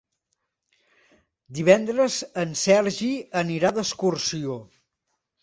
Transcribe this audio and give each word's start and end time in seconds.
Divendres 1.57 2.15
en 2.45 2.57
Sergi 2.63 3.11
anirà 3.43 3.75
d'excursió. 3.77 4.59